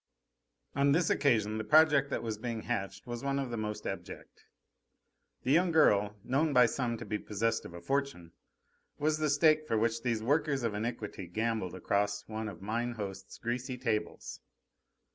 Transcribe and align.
On 0.75 0.93
this 0.93 1.11
occasion 1.11 1.59
the 1.59 1.63
project 1.63 2.09
that 2.09 2.23
was 2.23 2.39
being 2.39 2.63
hatched 2.63 3.05
was 3.05 3.23
one 3.23 3.37
of 3.37 3.51
the 3.51 3.55
most 3.55 3.85
abject. 3.85 4.45
A 5.45 5.51
young 5.51 5.71
girl, 5.71 6.15
known 6.23 6.53
by 6.53 6.65
some 6.65 6.97
to 6.97 7.05
be 7.05 7.19
possessed 7.19 7.65
of 7.65 7.75
a 7.75 7.81
fortune, 7.81 8.31
was 8.97 9.19
the 9.19 9.29
stake 9.29 9.67
for 9.67 9.77
which 9.77 10.01
these 10.01 10.23
workers 10.23 10.63
of 10.63 10.73
iniquity 10.73 11.27
gambled 11.27 11.75
across 11.75 12.27
one 12.27 12.49
of 12.49 12.63
mine 12.63 12.93
host's 12.93 13.37
greasy 13.37 13.77
tables. 13.77 14.39